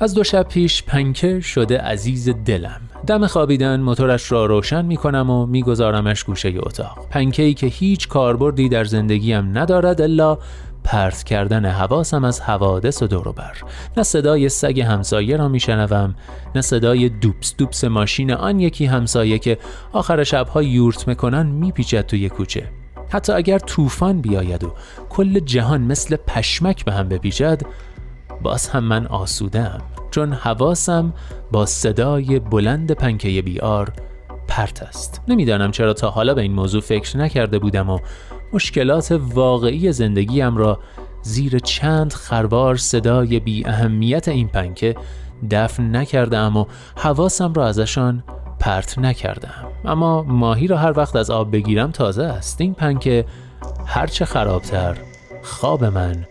[0.00, 2.80] از دو شب پیش پنکه شده عزیز دلم.
[3.06, 7.06] دم خوابیدن موتورش را روشن می کنم و میگذارمش گوشه اتاق.
[7.10, 10.38] پنکه ای که هیچ کاربردی در زندگیم ندارد الا
[10.84, 13.56] پرت کردن حواسم از حوادث و دوروبر
[13.96, 16.14] نه صدای سگ همسایه را میشنوم
[16.54, 19.58] نه صدای دوپس دوپس ماشین آن یکی همسایه که
[19.92, 22.68] آخر شبها یورت می‌کنن میپیچد توی کوچه.
[23.10, 24.72] حتی اگر طوفان بیاید و
[25.10, 27.62] کل جهان مثل پشمک به هم بپیچد
[28.42, 31.12] باز هم من آسودم چون حواسم
[31.52, 33.92] با صدای بلند پنکه بیار
[34.48, 35.20] پرت است.
[35.28, 37.98] نمی‌دانم چرا تا حالا به این موضوع فکر نکرده بودم و
[38.52, 40.78] مشکلات واقعی زندگیم را
[41.22, 44.94] زیر چند خربار صدای بی اهمیت این پنکه
[45.50, 46.64] دفن نکردم و
[46.96, 48.24] حواسم را ازشان
[48.60, 49.72] پرت نکردم.
[49.84, 52.60] اما ماهی را هر وقت از آب بگیرم تازه است.
[52.60, 53.24] این پنکه
[53.86, 54.96] هرچه خرابتر
[55.42, 56.26] خواب من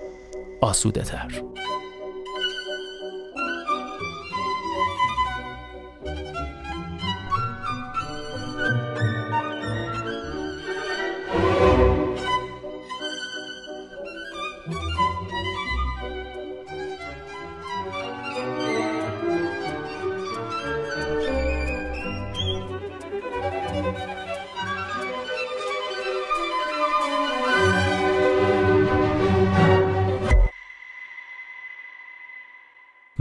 [0.61, 1.41] آسوده تر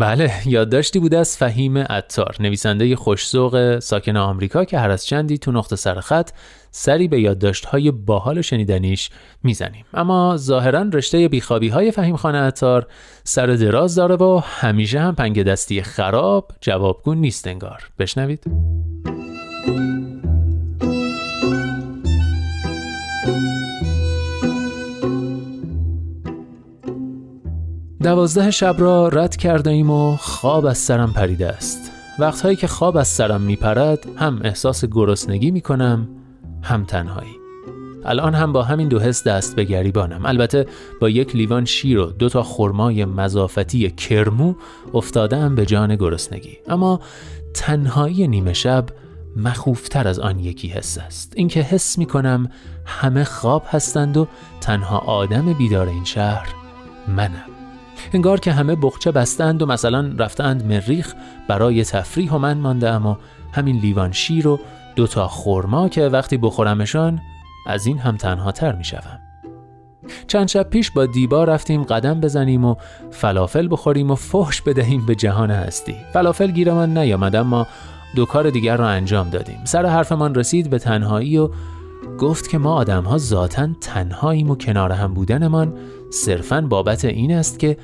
[0.01, 5.53] بله یادداشتی بوده از فهیم عطار نویسنده خوشزوق ساکن آمریکا که هر از چندی تو
[5.53, 6.31] نقطه سر خط
[6.71, 9.11] سری به یادداشت‌های باحال شنیدنیش
[9.43, 9.85] می‌زنیم.
[9.95, 12.87] اما ظاهرا رشته بیخوابی های فهیم خانه عطار
[13.25, 17.91] سر دراز داره و همیشه هم پنگ دستی خراب جوابگون نیست انگار.
[17.99, 18.45] بشنوید.
[28.03, 31.93] دوازده شب را رد کرده ایم و خواب از سرم پریده است.
[32.19, 36.09] وقتهایی که خواب از سرم میپرد هم احساس گرسنگی می‌کنم
[36.63, 37.37] هم تنهایی.
[38.05, 40.27] الان هم با همین دو حس دست به گریبانم.
[40.27, 40.67] البته
[41.01, 44.55] با یک لیوان شیر و دو تا خرمای مزافتی کرمو
[44.95, 46.59] افتادم به جان گرسنگی.
[46.69, 47.01] اما
[47.55, 48.87] تنهایی نیمه شب
[49.37, 51.33] مخوفتر از آن یکی حس است.
[51.37, 52.51] اینکه حس می کنم
[52.87, 54.27] همه خواب هستند و
[54.61, 56.49] تنها آدم بیدار این شهر
[57.09, 57.60] منم.
[58.13, 61.15] انگار که همه بخچه بستند و مثلا رفتند مریخ
[61.49, 63.19] برای تفریح و من مانده اما
[63.53, 64.61] همین لیوان شیر و
[64.97, 67.21] دوتا خورما که وقتی بخورمشان
[67.67, 68.85] از این هم تنها تر می.
[70.27, 72.75] چند شب پیش با دیبا رفتیم قدم بزنیم و
[73.11, 77.67] فلافل بخوریم و فحش بدهیم به جهان هستی فلافل گیرمان نیامد اما
[78.17, 81.51] دو کار دیگر را انجام دادیم سر حرفمان رسید به تنهایی و
[82.19, 85.75] گفت که ما آدم ها ذاتا تنهاییم و کنار هم بودنمان
[86.11, 87.77] صرفا بابت این است که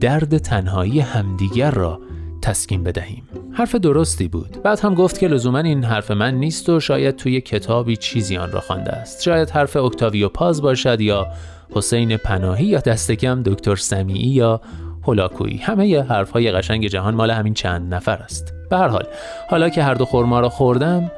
[0.00, 2.00] درد تنهایی همدیگر را
[2.42, 3.22] تسکین بدهیم.
[3.52, 4.62] حرف درستی بود.
[4.62, 8.52] بعد هم گفت که لزوما این حرف من نیست و شاید توی کتابی چیزی آن
[8.52, 9.22] را خوانده است.
[9.22, 11.26] شاید حرف اکتاویو پاز باشد یا
[11.70, 14.60] حسین پناهی یا دستکم دکتر سمیعی یا
[15.02, 15.56] هولاکویی.
[15.56, 18.54] همه ی حرف های قشنگ جهان مال همین چند نفر است.
[18.70, 19.06] به هر حال
[19.50, 21.10] حالا که هر دو خورما را خوردم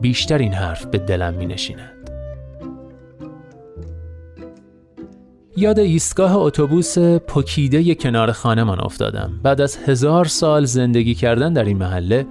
[0.00, 1.95] بیشتر این حرف به دلم می نشیند
[5.58, 9.40] یاد ایستگاه اتوبوس پکیده کنار خانمان افتادم.
[9.42, 12.26] بعد از هزار سال زندگی کردن در این محله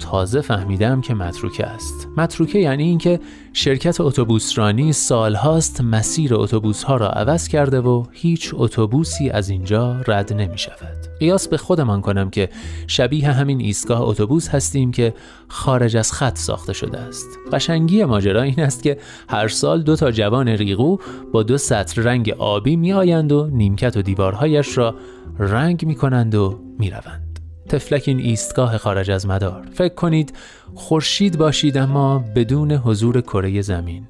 [0.00, 2.08] تازه فهمیدم که متروکه است.
[2.16, 3.20] متروکه یعنی اینکه
[3.52, 10.32] شرکت اتوبوسرانی سالهاست مسیر اتوبوس ها را عوض کرده و هیچ اتوبوسی از اینجا رد
[10.32, 12.48] نمی شود قیاس به خودمان کنم که
[12.86, 15.14] شبیه همین ایستگاه اتوبوس هستیم که
[15.48, 17.28] خارج از خط ساخته شده است.
[17.52, 18.98] قشنگی ماجرا این است که
[19.28, 20.98] هر سال دو تا جوان ریغو
[21.32, 24.94] با دو سطر رنگ آبی می آیند و نیمکت و دیوارهایش را
[25.38, 27.29] رنگ می کنند و می روند.
[27.70, 29.68] تفلک این ایستگاه خارج از مدار.
[29.74, 30.32] فکر کنید
[30.74, 34.06] خورشید باشید اما بدون حضور کره زمین.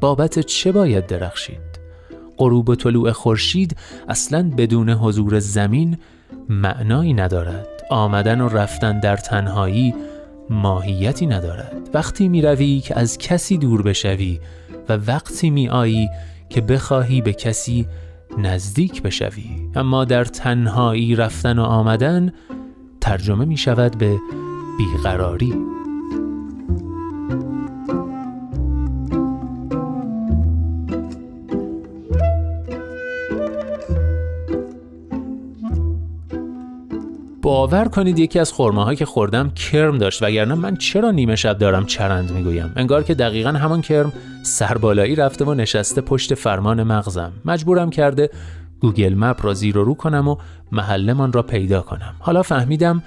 [0.00, 1.80] بابت چه باید درخشید؟
[2.38, 3.76] غروب و طلوع خورشید
[4.08, 5.98] اصلا بدون حضور زمین
[6.48, 7.68] معنایی ندارد.
[7.90, 9.94] آمدن و رفتن در تنهایی
[10.50, 11.90] ماهیتی ندارد.
[11.94, 14.40] وقتی می روی که از کسی دور بشوی
[14.88, 16.08] و وقتی می آیی
[16.48, 17.86] که بخواهی به کسی
[18.38, 19.70] نزدیک بشوی.
[19.74, 22.32] اما در تنهایی رفتن و آمدن
[23.04, 24.18] ترجمه می شود به
[24.78, 25.54] بیقراری.
[37.42, 41.86] باور کنید یکی از خورماهایی که خوردم کرم داشت وگرنه من چرا نیمه شب دارم
[41.86, 47.32] چرند می‌گویم؟ انگار که دقیقا همان کرم سربالایی رفته و نشسته پشت فرمان مغزم.
[47.44, 48.30] مجبورم کرده
[48.84, 50.36] گوگل مپ را زیر و رو کنم و
[50.72, 52.14] محلمان را پیدا کنم.
[52.18, 53.02] حالا فهمیدم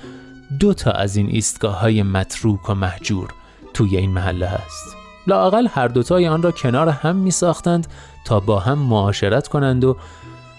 [0.60, 3.28] دو تا از این ایستگاه های متروک و محجور
[3.74, 4.96] توی این محله هست.
[5.28, 7.88] لاقل هر دوتای آن را کنار هم می ساختند
[8.26, 9.98] تا با هم معاشرت کنند و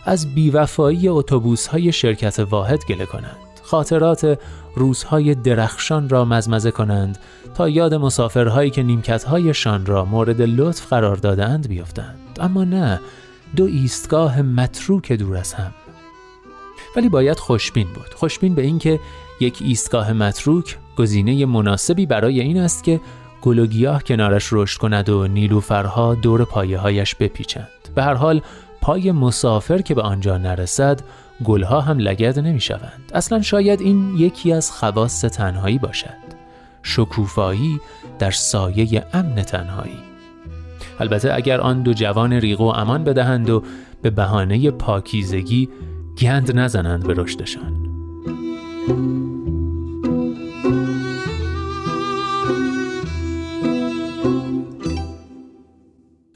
[0.04, 3.36] از بیوفایی اتوبوس های شرکت واحد گله کنند.
[3.62, 4.38] خاطرات
[4.74, 7.18] روزهای درخشان را مزمزه کنند
[7.54, 12.18] تا یاد مسافرهایی که نیمکتهایشان را مورد لطف قرار دادند بیفتند.
[12.40, 13.00] اما نه
[13.56, 15.74] دو ایستگاه متروک دور از هم.
[16.96, 18.14] ولی باید خوشبین بود.
[18.14, 19.00] خوشبین به اینکه
[19.40, 23.00] یک ایستگاه متروک گزینه مناسبی برای این است که
[23.42, 27.68] گل و گیاه کنارش رشد کند و نیلوفرها دور پایه هایش بپیچند.
[27.94, 28.40] به هر حال
[28.80, 31.00] پای مسافر که به آنجا نرسد
[31.44, 36.28] گلها هم لگد نمی شوند اصلا شاید این یکی از خواص تنهایی باشد.
[36.82, 37.80] شکوفایی
[38.18, 40.07] در سایه امن تنهایی.
[41.00, 43.62] البته اگر آن دو جوان ریغو امان بدهند و
[44.02, 45.68] به بهانه پاکیزگی
[46.20, 47.88] گند نزنند به رشدشان.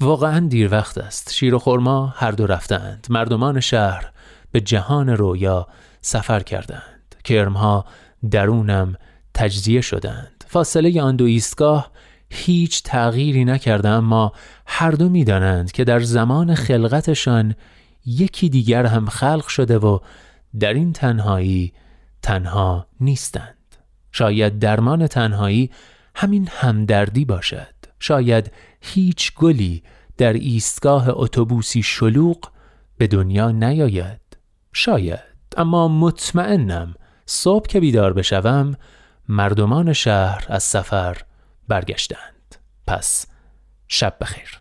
[0.00, 1.32] واقعا دیر وقت است.
[1.32, 4.12] شیر و خورما هر دو رفتند مردمان شهر
[4.52, 5.66] به جهان رویا
[6.00, 7.84] سفر کردند کرمها
[8.30, 8.94] درونم
[9.34, 11.91] تجزیه شدند فاصله آن دو ایستگاه
[12.32, 14.32] هیچ تغییری نکرده اما
[14.66, 17.54] هر دو می‌دانند که در زمان خلقتشان
[18.06, 19.98] یکی دیگر هم خلق شده و
[20.60, 21.72] در این تنهایی
[22.22, 23.56] تنها نیستند.
[24.12, 25.70] شاید درمان تنهایی
[26.14, 27.74] همین همدردی باشد.
[28.00, 29.82] شاید هیچ گلی
[30.16, 32.38] در ایستگاه اتوبوسی شلوغ
[32.98, 34.20] به دنیا نیاید.
[34.72, 35.32] شاید.
[35.56, 36.94] اما مطمئنم
[37.26, 38.74] صبح که بیدار بشوم
[39.28, 41.16] مردمان شهر از سفر
[41.68, 42.56] برگشتند.
[42.86, 43.26] پس
[43.88, 44.60] شب بخیر.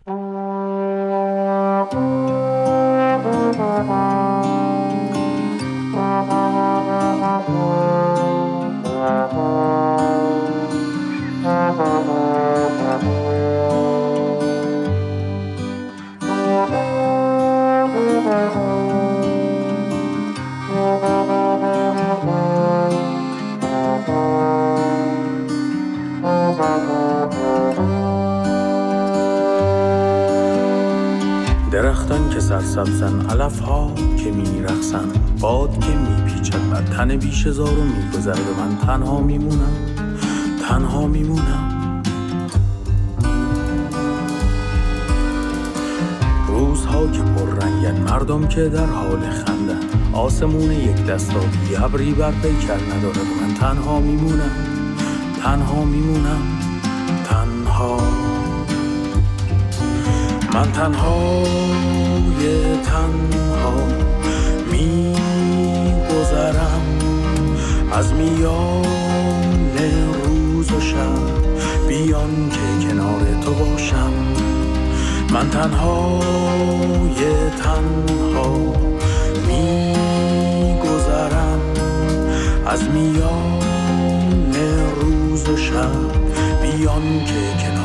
[32.62, 35.08] سرسبزن علف ها که می رخصن
[35.40, 39.76] باد که می پیچد بر تن بیش زار و می گذرد و من تنها میمونم
[40.68, 42.02] تنها میمونم.
[46.48, 49.80] روزها که پر رنگن مردم که در حال خندن.
[50.12, 54.50] آسمون یک دستابی ابری بر پیکر نداره من تنها میمونم
[55.42, 56.42] تنها میمونم
[57.24, 57.96] تنها.
[60.54, 61.42] من تنها.
[62.84, 63.74] تنها
[64.70, 65.14] می
[66.10, 66.82] گذرم
[67.92, 68.82] از میان
[70.24, 71.88] روز و شب.
[71.88, 74.12] بیان که کنار تو باشم.
[75.32, 77.14] من تنهای
[77.62, 78.56] تنها
[79.48, 79.94] می
[80.84, 81.60] گذرم
[82.66, 83.60] از میان
[85.00, 86.12] روز و شب.
[86.62, 87.81] بیان که کنار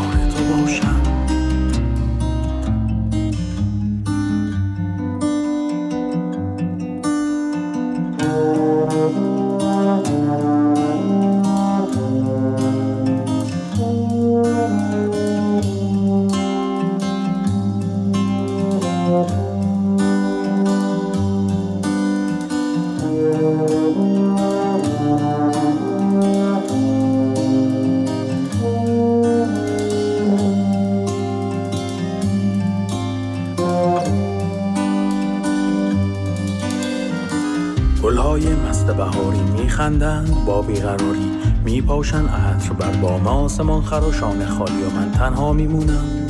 [43.08, 46.28] بر بام آسمان خراشان خالی و من تنها میمونم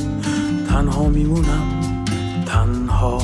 [0.68, 1.80] تنها میمونم
[2.46, 3.18] تنها.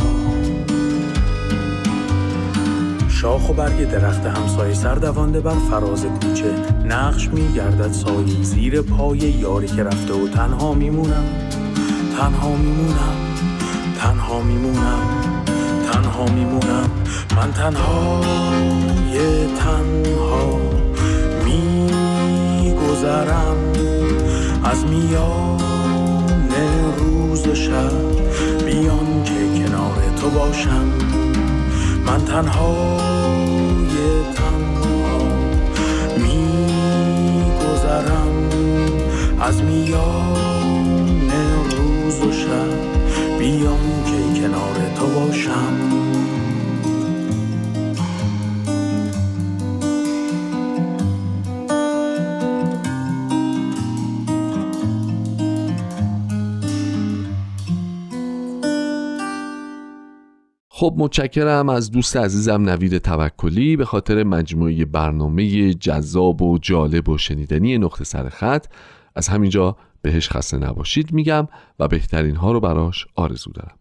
[3.08, 9.66] شاخ و برگ درخت همسایه سردوانده بر فراز کوچه نقش میگردد سایی زیر پای یاری
[9.66, 11.24] که رفته و تنها میمونم
[12.18, 13.16] تنها میمونم
[13.98, 14.98] تنها میمونم
[15.92, 16.90] تنها میمونم.
[17.36, 18.20] من تنها
[19.12, 20.73] یه تنها.
[22.94, 23.56] میگذرم
[24.64, 25.58] از میان
[26.98, 27.92] روز و شب.
[28.64, 30.92] بیان که کنار تو باشم.
[32.06, 32.94] من تنها
[39.40, 41.30] از میان
[41.76, 43.38] روز و شب.
[43.38, 46.03] بیان که کنار تو باشم.
[60.94, 67.18] خب متشکرم از دوست عزیزم نوید توکلی به خاطر مجموعه برنامه جذاب و جالب و
[67.18, 68.66] شنیدنی نقطه سر خط.
[69.16, 73.74] از همینجا بهش خسته نباشید میگم و بهترین ها رو براش آرزو دارم.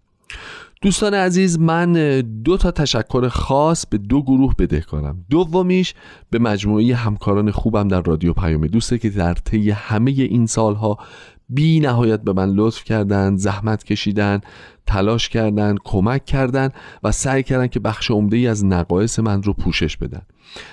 [0.81, 5.25] دوستان عزیز من دو تا تشکر خاص به دو گروه بدهکارم.
[5.29, 5.93] دومیش
[6.29, 10.97] به مجموعه همکاران خوبم در رادیو پیام دوسته که در طی همه این سالها
[11.49, 14.41] بی نهایت به من لطف کردند زحمت کشیدن
[14.87, 16.73] تلاش کردند کمک کردند
[17.03, 20.21] و سعی کردند که بخش عمده ای از نقایص من رو پوشش بدن.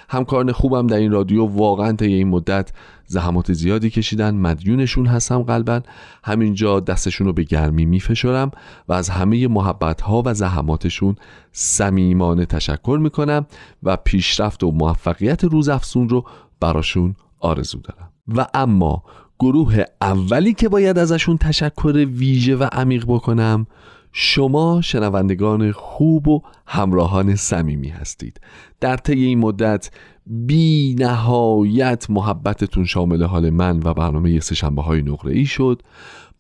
[0.09, 2.73] همکاران خوبم در این رادیو واقعا طی این مدت
[3.07, 5.81] زحمات زیادی کشیدن مدیونشون هستم قلبا.
[6.25, 8.51] همینجا دستشون رو به گرمی میفشارم
[8.89, 11.17] و از همه محبت ها و زحماتشون
[11.53, 13.47] صمیمانه تشکر می‌کنم
[13.83, 16.25] و پیشرفت و موفقیت روزافزون رو
[16.61, 18.11] براشون آرزو دارم.
[18.29, 19.03] و اما
[19.39, 23.67] گروه اولی که باید ازشون تشکر ویژه و عمیق بکنم
[24.13, 28.41] شما شنوندگان خوب و همراهان صمیمی هستید.
[28.81, 29.91] در طی این مدت
[30.27, 35.83] بی نهایت محبتتون شامل حال من و برنامه سه‌شنبه های نقره ای شد.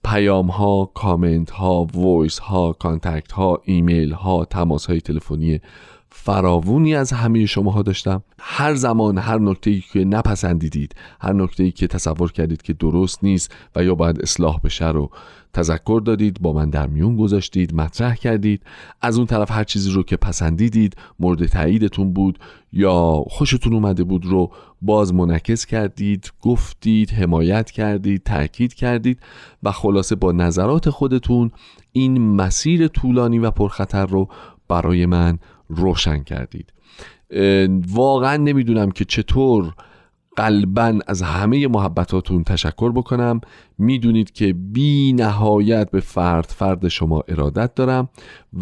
[0.05, 5.61] پیام ها، کامنت ها، voice ها، contact ها، ایمیل ها، تماس های تلفنی
[6.12, 8.22] فراوونی از همه شماها داشتم.
[8.38, 13.24] هر زمان هر نکته ای که نپسندیدید هر نکته ای که تصور کردید که درست
[13.24, 15.11] نیست و یا باید اصلاح بشه رو
[15.52, 18.62] تذکر دادید با من در میون گذاشتید مطرح کردید.
[19.00, 22.38] از اون طرف هر چیزی رو که پسندیدید مورد تاییدتون بود
[22.72, 24.50] یا خوشتون اومده بود رو
[24.82, 29.18] باز منعکس کردید گفتید حمایت کردید تاکید کردید
[29.62, 31.50] و خلاصه با نظرات خودتون
[31.92, 34.28] این مسیر طولانی و پرخطر رو
[34.68, 35.38] برای من
[35.71, 36.73] روشن کردید.
[37.89, 39.75] واقعا نمی‌دونم که چطور
[40.37, 43.41] قلبا از همه محبتاتون تشکر بکنم.
[43.79, 48.09] می‌دونید که بی نهایت به فرد فرد شما ارادت دارم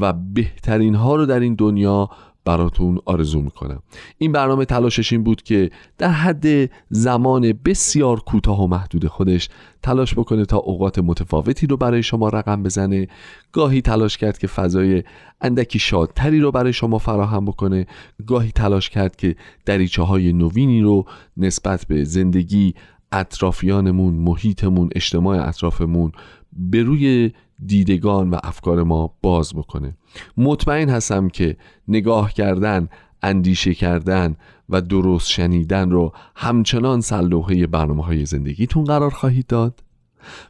[0.01, 2.11] و بهترین ها رو در این دنیا
[2.49, 3.83] براتون آرزو می‌کنم.
[4.19, 9.49] این برنامه تلاشش این بود که در حد زمان بسیار کوتاه و محدود خودش
[9.83, 13.09] تلاش بکنه تا اوقات متفاوتی رو برای شما رقم بزنه.
[13.53, 15.03] گاهی تلاش کرد که فضای
[15.41, 17.87] اندکی شادتری رو برای شما فراهم بکنه.
[18.27, 19.37] گاهی تلاش کرد که
[19.67, 21.05] دریچه های نوینی رو
[21.37, 22.75] نسبت به زندگی
[23.13, 26.13] اطرافیانمون محیطمون اجتماع اطرافمون
[26.53, 27.33] به روی
[27.67, 29.97] دیدگان و افکار ما باز بکنه.
[30.37, 31.57] مطمئن هستم که
[31.89, 32.89] نگاه کردن
[33.23, 34.37] اندیشه کردن
[34.69, 39.83] و درست شنیدن رو همچنان سلوحه برنامه های زندگیتون قرار خواهید داد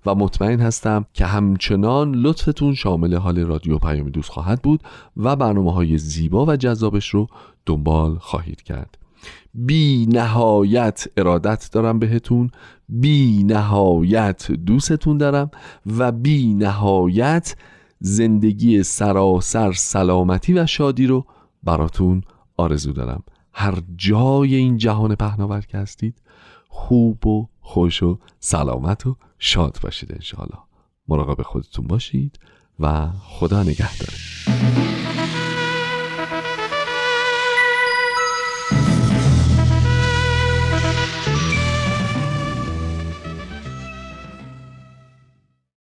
[0.07, 4.83] و مطمئن هستم که همچنان لطفتون شامل حال رادیو پیام دوست خواهد بود
[5.17, 7.27] و برنامه های زیبا و جذابش رو
[7.67, 8.98] دنبال خواهید کرد.
[9.67, 12.51] بی نهایت ارادت دارم بهتون
[12.89, 15.51] بی نهایت دوستتون دارم
[15.99, 17.57] و بی نهایت
[18.01, 21.27] زندگی سراسر سلامتی و شادی رو
[21.63, 22.23] براتون
[22.57, 23.23] آرزو دارم.
[23.53, 26.23] هر جای این جهان پهناور که هستید
[26.69, 30.59] خوب و خوش و سلامت و شاد باشید انشاءالله.
[31.09, 32.39] مراقب خودتون باشید
[32.81, 35.08] و خدا نگهداره